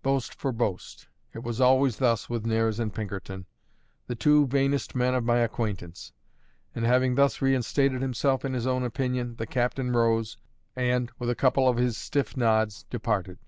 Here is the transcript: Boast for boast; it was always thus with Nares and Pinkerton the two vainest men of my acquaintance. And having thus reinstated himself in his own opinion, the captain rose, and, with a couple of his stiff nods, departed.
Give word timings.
Boast 0.00 0.32
for 0.32 0.52
boast; 0.52 1.08
it 1.34 1.42
was 1.42 1.60
always 1.60 1.96
thus 1.96 2.30
with 2.30 2.46
Nares 2.46 2.78
and 2.78 2.94
Pinkerton 2.94 3.46
the 4.06 4.14
two 4.14 4.46
vainest 4.46 4.94
men 4.94 5.12
of 5.12 5.24
my 5.24 5.38
acquaintance. 5.38 6.12
And 6.72 6.84
having 6.84 7.16
thus 7.16 7.42
reinstated 7.42 8.00
himself 8.00 8.44
in 8.44 8.52
his 8.54 8.68
own 8.68 8.84
opinion, 8.84 9.34
the 9.34 9.46
captain 9.48 9.90
rose, 9.90 10.36
and, 10.76 11.10
with 11.18 11.30
a 11.30 11.34
couple 11.34 11.68
of 11.68 11.78
his 11.78 11.96
stiff 11.96 12.36
nods, 12.36 12.84
departed. 12.90 13.40